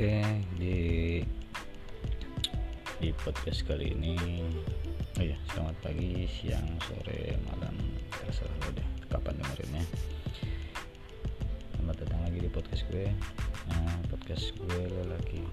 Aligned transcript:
Oke, 0.00 0.24
di 0.56 0.80
di 3.04 3.12
podcast 3.20 3.68
kali 3.68 3.92
ini 3.92 4.16
oh 5.20 5.24
ya 5.28 5.36
selamat 5.52 5.76
pagi, 5.84 6.24
siang, 6.24 6.64
sore, 6.88 7.36
malam 7.44 7.76
terserah 8.08 8.48
lo 8.64 8.72
deh 8.80 8.88
kapan 9.12 9.36
dengerinnya. 9.36 9.84
Selamat 11.76 12.00
datang 12.00 12.16
lagi 12.24 12.38
di 12.40 12.48
podcast 12.48 12.88
gue. 12.88 13.12
Nah, 13.68 14.00
podcast 14.08 14.56
gue 14.56 15.04
lagi 15.04 15.44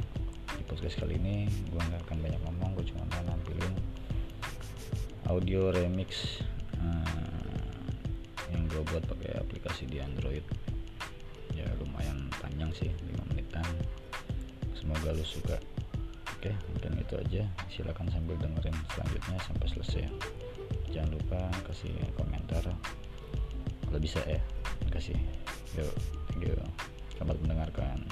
di 0.56 0.64
podcast 0.64 0.96
kali 0.96 1.20
ini 1.20 1.52
gue 1.68 1.82
nggak 1.84 2.08
akan 2.08 2.18
banyak 2.24 2.40
ngomong 2.48 2.72
gue 2.80 2.88
cuma 2.88 3.04
mau 3.04 3.28
nampilin 3.28 3.76
audio 5.28 5.76
remix 5.76 6.40
uh, 6.80 7.52
yang 8.56 8.64
gue 8.72 8.80
buat 8.96 9.04
pakai 9.12 9.44
aplikasi 9.44 9.92
di 9.92 10.00
Android. 10.00 10.48
Ya 11.52 11.68
lumayan 11.84 12.32
panjang 12.40 12.72
sih. 12.72 12.96
5 12.96 12.96
menitan 12.96 13.07
semoga 15.08 15.24
lo 15.24 15.24
suka. 15.24 15.56
Oke 16.36 16.52
mungkin 16.68 17.00
itu 17.00 17.16
aja. 17.16 17.44
Silahkan 17.72 18.12
sambil 18.12 18.36
dengerin 18.44 18.76
selanjutnya 18.92 19.40
sampai 19.40 19.68
selesai. 19.72 20.04
Jangan 20.92 21.16
lupa 21.16 21.40
kasih 21.64 21.96
komentar. 22.20 22.68
Kalau 23.88 24.00
bisa 24.04 24.20
ya 24.28 24.44
kasih. 24.92 25.16
Yuk 25.80 25.96
thank 26.36 26.44
selamat 27.16 27.40
mendengarkan. 27.40 28.04